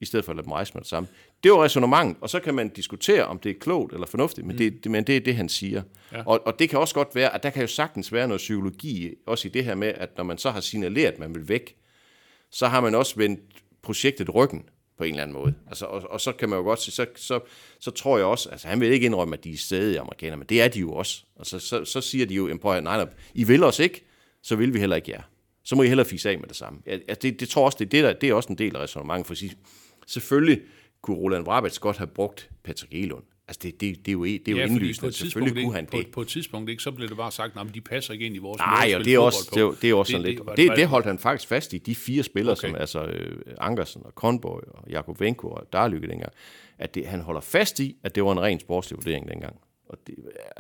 [0.00, 1.08] i stedet for at lade dem rejse med det samme.
[1.42, 4.56] Det var resonemanget, og så kan man diskutere, om det er klogt eller fornuftigt, men,
[4.56, 4.80] mm.
[4.82, 5.82] det, men det er det, han siger.
[6.12, 6.22] Ja.
[6.26, 9.14] Og, og det kan også godt være, at der kan jo sagtens være noget psykologi,
[9.26, 11.76] også i det her med, at når man så har signaleret, at man vil væk,
[12.50, 13.40] så har man også vendt
[13.82, 14.64] projektet ryggen
[14.98, 15.54] på en eller anden måde.
[15.68, 17.40] Altså, og, og så kan man jo godt sige, så, så,
[17.80, 20.46] så tror jeg også, altså han vil ikke indrømme, at de er stadig amerikanere, men
[20.48, 21.22] det er de jo også.
[21.36, 23.78] Og så, så, så siger de jo, "Jamen, prøv at, nej, nej, I vil os
[23.78, 24.05] ikke,
[24.46, 25.22] så vil vi heller ikke jer.
[25.64, 26.78] Så må I hellere fise af med det samme.
[26.86, 29.26] Jeg, det, det tror også, det, det, der, det er også en del af resonemanget,
[29.26, 29.52] for at sige,
[30.06, 30.60] selvfølgelig
[31.02, 33.22] kunne Roland Brabats godt have brugt Patrick Elund.
[33.48, 35.08] Altså det, det, det er jo, det er jo ja, på indlysende.
[35.08, 36.06] et, tidspunkt, Selvfølgelig kunne han på, det.
[36.12, 38.38] på et tidspunkt ikke, så blev det bare sagt, at de passer ikke ind i
[38.38, 40.46] vores Nej, og det er også, det, er, det er også sådan lidt.
[40.46, 42.68] var- Det, var- det holdt han faktisk fast i, de fire spillere, Okay.
[42.68, 46.32] som altså øh, Ankersen og Kronborg og Jakob Venko og Darlykke dengang,
[46.78, 49.56] at det, han holder fast i, at det var en ren sportslig vurdering dengang.
[49.88, 50.14] Og det,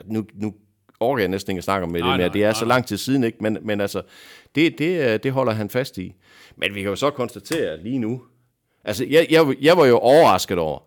[0.04, 0.54] nu, nu
[1.00, 2.26] orker jeg næsten ikke at snakke om med Nej, det mere.
[2.28, 3.38] nej, Det er nej, så lang tid siden, ikke?
[3.40, 4.02] Men, men altså,
[4.54, 6.14] det, det, det holder han fast i.
[6.56, 8.22] Men vi kan jo så konstatere at lige nu,
[8.84, 10.78] altså jeg, jeg, jeg var jo overrasket over,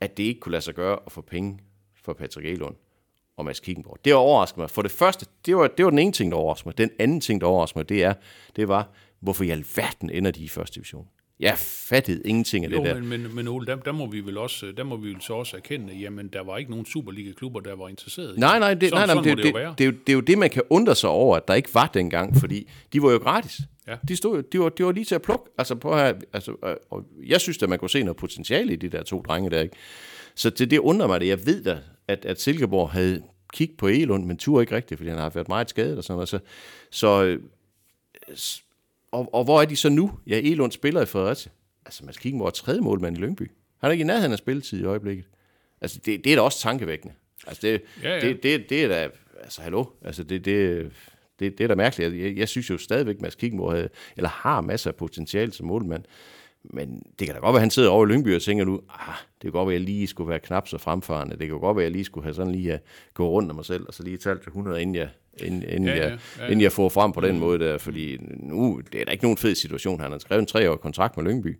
[0.00, 1.58] at det ikke kunne lade sig gøre at få penge
[2.04, 2.74] for Patrick Elund
[3.36, 3.98] og Mads Kickenborg.
[4.04, 4.70] Det overraskede mig.
[4.70, 6.78] For det første, det var, det var den ene ting, der overraskede mig.
[6.78, 8.14] Den anden ting, der overraskede mig, det er,
[8.56, 8.88] det var,
[9.20, 11.06] hvorfor i alverden ender de i første division?
[11.40, 12.94] Jeg fattede ingenting af Jo, det der.
[12.94, 15.34] men, men, men Ole, der, der, må vi vel også, der må vi vel så
[15.34, 18.88] også erkende, jamen der var ikke nogen Superliga-klubber, der var interesseret i Nej, nej, det,
[18.88, 20.50] sådan, nej, nej, sådan det, det, det, det, er jo, det er jo det, man
[20.50, 23.60] kan undre sig over, at der ikke var dengang, fordi de var jo gratis.
[23.88, 23.96] Ja.
[24.08, 25.44] De, stod, de, var, de var lige til at plukke.
[25.58, 28.76] Altså, på her, altså, øh, og jeg synes, at man kunne se noget potentiale i
[28.76, 29.60] de der to drenge der.
[29.60, 29.76] Ikke?
[30.34, 31.28] Så det, det undrer mig, det.
[31.28, 35.10] Jeg ved da, at, at Silkeborg havde kigget på Elund, men tur ikke rigtigt, fordi
[35.10, 36.28] han har været meget skadet og sådan noget.
[36.28, 36.38] Så,
[36.90, 37.40] så øh,
[39.14, 40.10] og, og hvor er de så nu?
[40.26, 41.52] Ja, Elund spiller i Fredericia.
[41.86, 43.50] Altså, Mads Kickenborg er tredje målmand i Lyngby.
[43.78, 45.24] Han er ikke i nærheden af spilletid i øjeblikket.
[45.80, 47.14] Altså, det, det er da også tankevækkende.
[47.46, 48.20] Altså, det, Ja, ja.
[48.20, 49.08] det, det, det er da,
[49.42, 50.90] altså, hallo, altså, det, det,
[51.38, 52.24] det, det er da mærkeligt.
[52.24, 55.66] Jeg, jeg synes jo stadigvæk, at Mads Kickenborg havde, eller har masser af potentiale som
[55.66, 56.04] målmand.
[56.64, 58.80] Men det kan da godt være, at han sidder over i Lyngby og tænker nu,
[58.90, 61.36] ah, det kan godt være, at jeg lige skulle være knap så fremfarende.
[61.38, 62.82] Det kan godt være, at jeg lige skulle have sådan lige at
[63.14, 65.08] gå rundt om mig selv, og så lige talt til 100, inden jeg,
[65.42, 67.78] inden, inden, Ja, ja, ja, jeg, ja, inden jeg får frem på den måde der.
[67.78, 70.00] Fordi nu, det er da ikke nogen fed situation.
[70.00, 71.58] Han har skrevet en treårig kontrakt med Lyngby,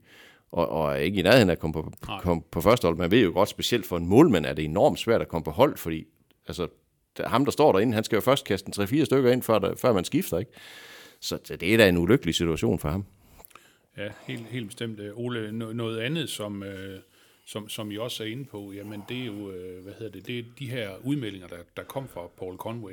[0.52, 2.96] og, og er ikke i nærheden af at komme på, komme på første hold.
[2.96, 5.50] Man ved jo godt, specielt for en målmand, er det enormt svært at komme på
[5.50, 6.04] hold, fordi
[6.48, 6.68] altså,
[7.16, 9.58] der- ham, der står derinde, han skal jo først kaste en 3-4 stykker ind, før,
[9.58, 10.50] der, før man skifter, ikke?
[11.20, 13.04] Så det er da en ulykkelig situation for ham.
[13.96, 15.00] Ja, helt, helt bestemt.
[15.00, 16.98] Øh, Ole, no- noget andet, som, øh,
[17.46, 20.26] som, som I også er inde på, jamen det er jo, øh, hvad hedder det,
[20.26, 22.92] det er de her udmeldinger, der, der kom fra Paul Conway.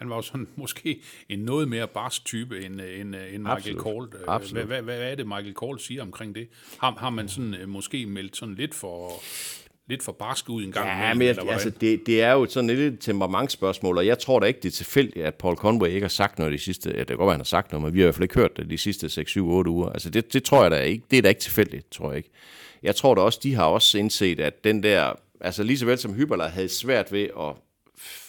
[0.00, 3.42] Han var jo sådan måske en noget mere barsk type end, øh, end, øh, end
[3.42, 3.82] Michael Absolut.
[3.82, 4.08] Kohl.
[4.14, 4.64] Øh, Absolut.
[4.64, 6.48] Hvad, hvad, hvad er det, Michael Kohl siger omkring det?
[6.78, 9.12] Har, har man sådan måske meldt sådan lidt for,
[9.88, 10.86] lidt for barsk ud en gang?
[10.86, 14.06] Ja, imellem, men jeg, eller altså, det, det er jo sådan et lille temperamentsspørgsmål, og
[14.06, 16.58] jeg tror da ikke, det er tilfældigt, at Paul Conway ikke har sagt noget de
[16.58, 18.14] sidste, ja, det kan godt være, han har sagt noget, men vi har i hvert
[18.14, 19.88] fald ikke hørt det de sidste 6-7-8 uger.
[19.88, 22.30] Altså, det, det tror jeg da ikke, det er da ikke tilfældigt, tror jeg ikke.
[22.82, 25.98] Jeg tror da også, de har også indset, at den der, altså lige så vel
[25.98, 27.54] som Hyberler havde svært ved at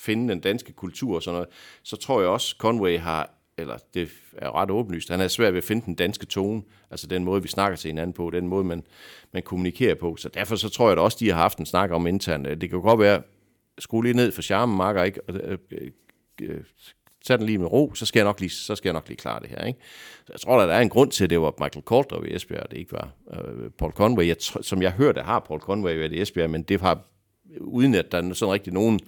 [0.01, 1.49] finde den danske kultur og sådan noget,
[1.83, 5.57] så tror jeg også, Conway har, eller det er ret åbenlyst, han har svært ved
[5.57, 6.61] at finde den danske tone,
[6.91, 8.83] altså den måde, vi snakker til hinanden på, den måde, man,
[9.31, 10.15] man kommunikerer på.
[10.15, 12.47] Så derfor så tror jeg da også, de har haft en snak om internt.
[12.47, 13.21] Det kan jo godt være,
[13.79, 15.21] skru lige ned for charmen, Marker, ikke?
[15.27, 15.91] Og, øh, øh,
[16.41, 16.63] øh,
[17.25, 19.17] tag den lige med ro, så skal jeg nok lige, så skal jeg nok lige
[19.17, 19.65] klare det her.
[19.65, 19.79] Ikke?
[20.25, 22.71] Så jeg tror, der er en grund til, at det var Michael Coulter i Esbjerg,
[22.71, 24.27] det ikke var øh, Paul Conway.
[24.27, 26.99] Jeg, som jeg hørte, har Paul Conway været i Esbjerg, men det har,
[27.59, 28.99] uden at der er sådan rigtig nogen,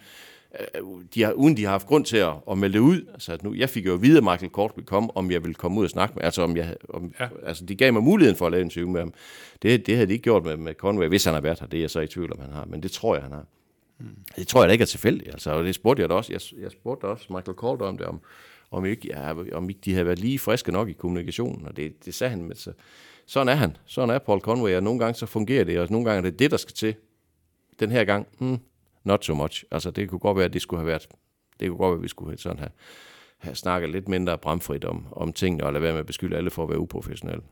[1.14, 3.02] de har, uden de har haft grund til at, at melde det ud.
[3.14, 5.44] Altså, at nu, jeg fik jo at vide, at Michael Coulter ville komme, om jeg
[5.44, 7.28] ville komme ud og snakke med, altså om jeg, om, Ja.
[7.46, 9.14] altså de gav mig muligheden for at lave en interview med ham.
[9.62, 11.68] Det, det havde de ikke gjort med, med Conway, hvis han har været her.
[11.68, 13.46] Det er jeg så i tvivl om, han har, men det tror jeg, han har.
[14.36, 15.30] Det tror jeg da ikke er tilfældigt.
[15.30, 16.34] Altså, og det spurgte jeg da også.
[16.34, 18.22] Jeg, jeg spurgte også Michael Calder om det, om,
[18.72, 21.68] om, ikke, ja, om ikke de havde været lige friske nok i kommunikationen.
[21.68, 22.44] Og det, det sagde han.
[22.44, 22.74] Men så,
[23.26, 23.78] sådan er han.
[23.86, 24.76] Sådan er Paul Conway.
[24.76, 26.96] Og nogle gange så fungerer det, og nogle gange er det det, der skal til.
[27.80, 28.58] Den her gang, hmm,
[29.04, 29.64] not so much.
[29.72, 31.08] Altså, det kunne godt være, at det skulle have været...
[31.60, 32.72] Det kunne godt være, at vi skulle have sådan have,
[33.38, 36.50] have snakket lidt mindre bramfrit om, om tingene, og lade være med at beskylde alle
[36.50, 37.44] for at være uprofessionelle.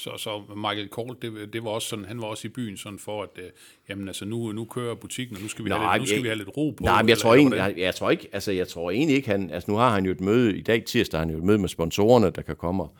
[0.00, 2.98] Så, så Michael Kohl, det, det var også sådan, han var også i byen sådan
[2.98, 3.50] for, at øh,
[3.88, 6.28] jamen, altså, nu, nu kører butikken, og nu skal vi, have, lidt, nu skal vi
[6.28, 6.84] have lidt ro på.
[6.84, 9.50] Nej, men jeg tror, egentlig, jeg, jeg, tror ikke, altså, jeg tror egentlig ikke, han,
[9.50, 11.58] altså nu har han jo et møde, i dag tirsdag har han jo et møde
[11.58, 12.94] med sponsorerne, der kan komme og,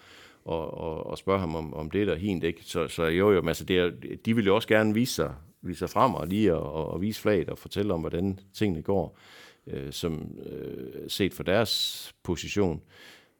[0.44, 2.60] og, og, og spørge ham om, om det der hint, ikke?
[2.64, 3.90] Så, så jo, jo, men altså, det er,
[4.24, 7.20] de vil jo også gerne vise sig, vise sig frem og lige og, og, vise
[7.20, 9.18] flaget og fortælle om, hvordan tingene går,
[9.66, 12.82] øh, som øh, set fra deres position.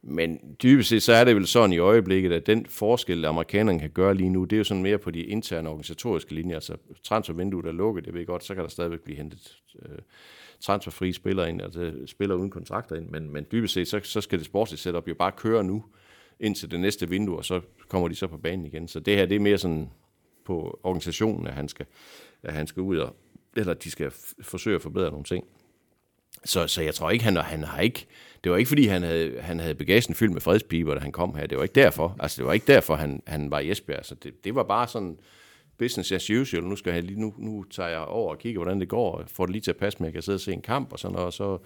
[0.03, 3.91] Men dybest set, så er det vel sådan i øjeblikket, at den forskel, amerikanerne kan
[3.91, 6.57] gøre lige nu, det er jo sådan mere på de interne organisatoriske linjer.
[6.57, 9.99] Altså transfervinduet er lukket, det ved jeg godt, så kan der stadigvæk blive hentet øh,
[10.61, 13.09] transferfri spillere ind, altså spillere uden kontrakter ind.
[13.09, 15.85] Men, men dybest set, så, så skal det sportslige setup jo bare køre nu,
[16.41, 18.89] indtil det næste vindue, og så kommer de så på banen igen.
[18.89, 19.91] Så det her, det er mere sådan
[20.47, 21.87] på organisationen, at han skal,
[22.43, 23.17] at han skal ud og,
[23.57, 25.45] eller de skal f- forsøge at forbedre nogle ting.
[26.45, 28.07] Så, så jeg tror ikke, han, han har ikke...
[28.45, 31.35] Det var ikke, fordi han havde, han havde bagagen fyldt med fredspiber, da han kom
[31.35, 31.47] her.
[31.47, 32.17] Det var ikke derfor.
[32.21, 34.05] Altså, det var ikke derfor, han, han var i Esbjerg.
[34.05, 35.19] Så det, det var bare sådan
[35.81, 36.65] business as usual.
[36.65, 39.25] Nu, skal jeg lige, nu, nu tager jeg over og kigger, hvordan det går, og
[39.29, 40.93] får det lige til at passe med, at jeg kan sidde og se en kamp,
[40.93, 41.59] og, sådan noget, og, så,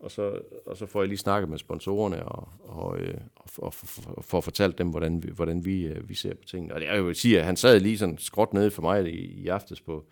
[0.00, 3.74] og, så, og så får jeg lige snakket med sponsorerne, og, og, øh, og, og,
[4.06, 6.74] og får fortalt dem, hvordan vi, hvordan vi, øh, vi ser på tingene.
[6.74, 9.14] Og det er jo at sige, at han sad lige sådan skråt nede for mig
[9.14, 10.04] i, i aftes på,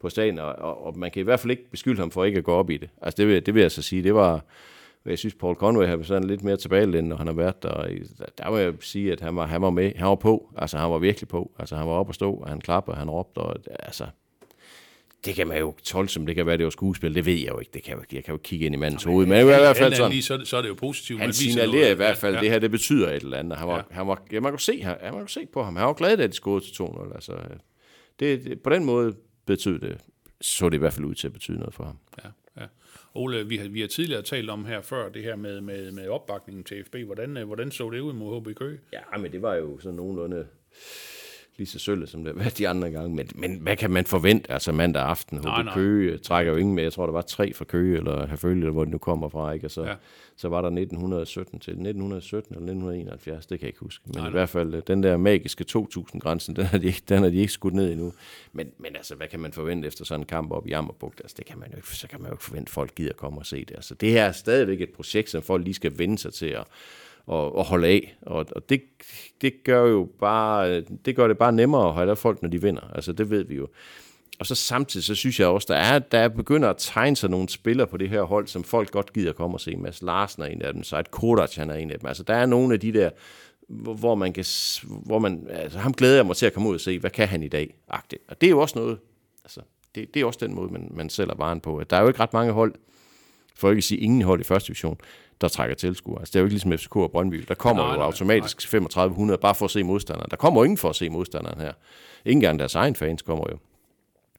[0.00, 2.38] på stadion, og, og, og man kan i hvert fald ikke beskylde ham for ikke
[2.38, 2.88] at gå op i det.
[3.02, 4.44] Altså det vil, det vil jeg så sige, det var,
[5.06, 7.86] jeg synes, Paul Conway har sådan lidt mere tilbagelænet, når han har været der.
[8.38, 10.90] Der, må jeg sige, at han var, han var med, han var på, altså han
[10.90, 13.38] var virkelig på, altså han var oppe og stå, og han klappede, og han råbte,
[13.38, 14.06] og altså,
[15.24, 17.48] det kan man jo tolke som, det kan være, det var skuespil, det ved jeg
[17.48, 17.70] jo ikke.
[17.74, 19.94] Det kan jeg, jeg kan jo kigge ind i mandens hoved, men i hvert fald
[19.94, 21.20] sådan, Lige, så, så er det jo positivt.
[21.20, 23.58] han signalerer i hvert fald, Ja, det her, det betyder et eller andet.
[23.58, 23.82] Han var, Ja.
[23.90, 25.76] han var, ja, man, kunne se, han, man kunne se på ham.
[25.76, 27.14] Han var glad, da de scorede til 2-0.
[27.14, 27.32] Altså,
[28.20, 29.14] det, det, på den måde
[29.46, 29.98] betød det,
[30.40, 31.98] så det i hvert fald ud til at betyde noget for ham.
[32.24, 32.28] Ja.
[33.14, 36.08] Ole, vi har, vi har tidligere talt om her før, det her med, med, med
[36.08, 36.96] opbakningen til FB.
[37.06, 38.78] Hvordan, øh, hvordan så det ud mod HB Køge?
[38.92, 40.46] Ja, men det var jo sådan nogenlunde
[41.60, 43.16] lige så sølv, som det har været de andre gange.
[43.16, 44.52] Men, men hvad kan man forvente?
[44.52, 45.74] Altså mandag aften, Nej, HB nej.
[45.74, 46.82] Køge trækker jo ingen med.
[46.82, 49.52] Jeg tror, der var tre fra Køge, eller Herfølge, eller hvor det nu kommer fra.
[49.52, 49.66] Ikke?
[49.66, 49.94] Og så, Ja.
[50.36, 54.02] så var der 1917 til 1917 eller 1971, det kan jeg ikke huske.
[54.06, 54.30] Men Nej, nej, nej.
[54.30, 57.52] i hvert fald, øh, den der magiske 2.000-grænsen, den har, de den har de ikke
[57.52, 58.12] skudt ned endnu.
[58.52, 61.20] Men, men altså, hvad kan man forvente efter sådan en kamp op i Jammerbugt?
[61.20, 63.12] Altså, det kan man jo ikke, så kan man jo ikke forvente, at folk gider
[63.12, 63.74] komme og se det.
[63.74, 66.64] Altså, det her er stadigvæk et projekt, som folk lige skal vende sig til at,
[67.26, 68.16] og, og holde af.
[68.22, 68.82] Og, og det,
[69.40, 72.62] det gør jo bare, det gør det bare nemmere at holde af folk, når de
[72.62, 72.90] vinder.
[72.94, 73.68] Altså, det ved vi jo.
[74.40, 77.48] Og så samtidig, så synes jeg også, der er, der begynder at tegne sig nogle
[77.48, 79.76] spillere på det her hold, som folk godt gider komme og se.
[79.76, 82.06] Mads Larsen er en af dem, Seid Kodac han er en af dem.
[82.06, 83.10] Altså, der er nogle af de der,
[83.68, 84.44] hvor, man kan,
[85.06, 87.28] hvor man, altså, ham glæder jeg mig til at komme ud og se, hvad kan
[87.28, 87.74] han i dag?
[87.88, 88.22] Agtigt.
[88.28, 88.98] Og det er jo også noget,
[89.44, 89.60] altså,
[89.94, 91.82] det, det er også den måde, man, man sælger varen på.
[91.90, 92.74] Der er jo ikke ret mange hold,
[93.54, 94.98] for ikke at sige ingen hold i første division,
[95.40, 96.20] der trækker tilskuere.
[96.20, 97.44] Altså, det er jo ikke ligesom FCK og Brøndby.
[97.48, 100.30] Der kommer Nej, jo nej, automatisk 3500 bare for at se modstanderen.
[100.30, 101.72] Der kommer ingen for at se modstanderen her.
[102.24, 103.58] Ikke engang deres egen fans kommer jo.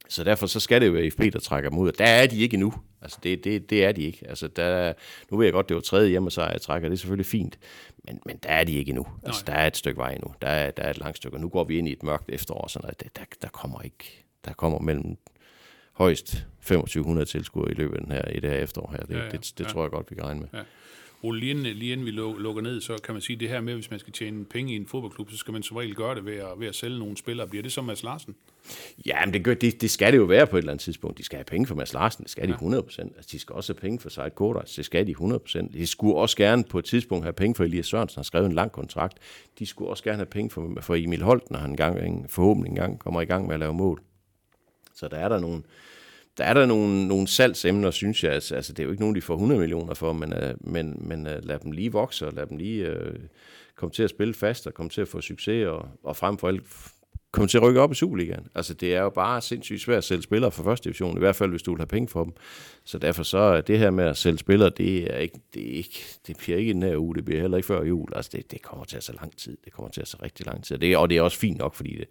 [0.09, 1.87] Så derfor så skal det jo være FB, der trækker dem ud.
[1.87, 2.73] Og der er de ikke endnu.
[3.01, 4.25] Altså det, det, det er de ikke.
[4.29, 4.93] Altså der,
[5.31, 6.89] nu ved jeg godt, det var tredje hjemmesejr, jeg trækker.
[6.89, 7.59] Det er selvfølgelig fint.
[8.03, 9.07] Men, men der er de ikke endnu.
[9.23, 10.33] Altså der er et stykke vej endnu.
[10.41, 11.37] Der er, der er et langt stykke.
[11.37, 12.67] Og nu går vi ind i et mørkt efterår.
[12.67, 13.01] Sådan noget.
[13.01, 14.25] Der, der, der kommer ikke...
[14.45, 15.17] Der kommer mellem
[16.01, 16.27] højst
[16.61, 18.97] 2500 tilskuere i løbet af den her, i det her efterår her.
[18.97, 19.69] Det, Ja, ja, ja, ja, det, det ja.
[19.69, 20.47] tror jeg godt, vi kan regne med.
[20.53, 20.59] Ja.
[21.23, 23.61] Ole, lige inden, lige inden vi lu- lukker ned, så kan man sige det her
[23.61, 26.15] med, hvis man skal tjene penge i en fodboldklub, så skal man som regel gøre
[26.15, 27.47] det ved at, ved at sælge nogle spillere.
[27.47, 28.35] Bliver det så Mads Larsen?
[29.05, 31.17] Ja, men det, gør, det, det skal det jo være på et eller andet tidspunkt.
[31.17, 33.13] De skal have penge for Mads Larsen, det skal de 100 procent.
[33.15, 35.73] Altså, de skal også have penge for Seid Kodac, det skal de 100 procent.
[35.73, 38.53] De skulle også gerne på et tidspunkt have penge for Elias Sørensen, har skrevet en
[38.53, 39.17] lang kontrakt.
[39.59, 42.99] De skulle også gerne have penge for, for Emil Holt, når han engang, forhåbentlig engang
[42.99, 44.01] kommer i gang med at lave mål.
[44.95, 45.63] Så der er der nogle,
[46.37, 48.31] der er der nogle, nogle salgsemner, synes jeg.
[48.31, 50.97] Altså, altså, det er jo ikke nogen, de får 100 millioner for, men, øh, men,
[51.07, 53.19] men øh, lad dem lige vokse, og lad dem lige øh,
[53.75, 56.47] komme til at spille fast, og komme til at få succes, og, og frem for
[56.47, 56.63] alt
[57.31, 58.47] komme til at rykke op i Superligaen.
[58.55, 61.35] Altså, det er jo bare sindssygt svært at sælge spillere fra første division, i hvert
[61.35, 62.33] fald hvis du vil have penge for dem.
[62.83, 65.77] Så derfor så er det her med at sælge spillere, det, er ikke, det, er
[65.77, 68.09] ikke, det bliver ikke i den her uge, det bliver heller ikke før jul.
[68.15, 69.57] Altså, det, det kommer til at tage lang tid.
[69.65, 70.75] Det kommer til at tage rigtig lang tid.
[70.75, 72.07] Og det, og det er også fint nok, fordi det,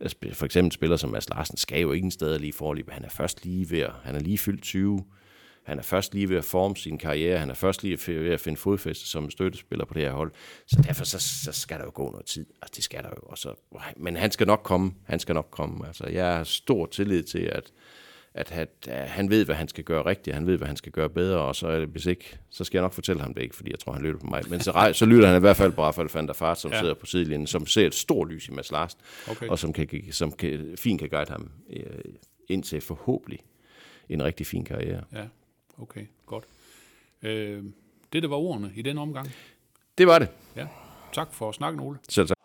[0.00, 2.90] altså, for eksempel spiller som Mads Larsen skal jo ikke en sted lige forløb.
[2.90, 5.04] Han er først lige ved at, han er lige fyldt 20.
[5.62, 7.38] Han er først lige ved at forme sin karriere.
[7.38, 10.32] Han er først lige ved at finde fodfæste som støttespiller på det her hold.
[10.66, 12.46] Så derfor så, så skal der jo gå noget tid.
[12.62, 13.22] Altså, det skal der jo.
[13.22, 13.54] Og så,
[13.96, 14.92] men han skal nok komme.
[15.06, 15.86] Han skal nok komme.
[15.86, 17.72] Altså, jeg har stor tillid til, at,
[18.34, 20.34] at, at, at han ved, hvad han skal gøre rigtigt.
[20.34, 21.38] Han ved, hvad han skal gøre bedre.
[21.38, 23.92] Og så hvis ikke, så skal jeg nok fortælle ham det ikke, fordi jeg tror,
[23.92, 24.42] han lytter på mig.
[24.48, 26.80] Men så, så lytter han i hvert fald på Rafael van der Fart, som ja.
[26.80, 29.48] sidder på sidelinjen, som ser et stort lys i Mads Larsen, Okay.
[29.48, 31.84] og som, kan, som kan, fint kan guide ham øh,
[32.48, 33.40] ind til forhåbentlig
[34.08, 35.04] en rigtig fin karriere.
[35.12, 35.24] Ja,
[35.78, 36.44] okay, godt.
[37.22, 37.64] Øh,
[38.12, 39.30] det, der var ordene i den omgang.
[39.98, 40.28] Det var det.
[40.56, 40.66] Ja,
[41.12, 41.98] tak for snakken, Ole.
[42.08, 42.41] Selv tak.